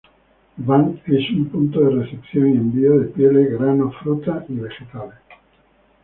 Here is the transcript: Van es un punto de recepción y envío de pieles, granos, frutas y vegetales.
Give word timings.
Van 0.57 0.99
es 1.05 1.29
un 1.29 1.49
punto 1.49 1.79
de 1.81 2.01
recepción 2.01 2.47
y 2.49 2.53
envío 2.53 2.97
de 2.97 3.05
pieles, 3.09 3.51
granos, 3.51 3.95
frutas 3.97 4.43
y 4.49 4.55
vegetales. 4.55 5.19